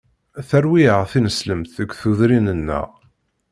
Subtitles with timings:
[0.49, 2.87] Terwi-aɣ tineslemt deg tudrin-nneɣ.